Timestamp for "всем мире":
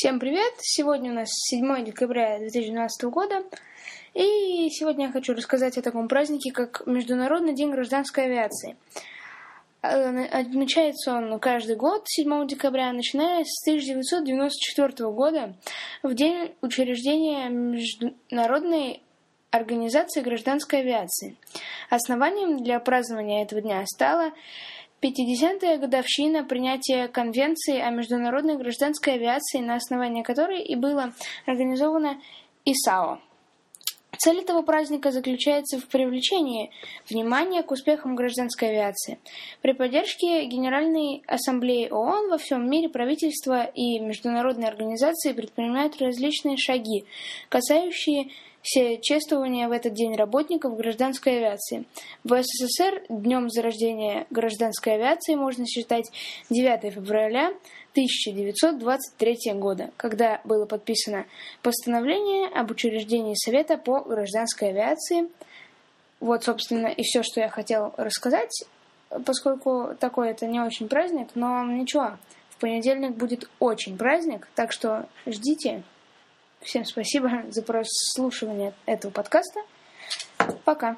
42.38-42.88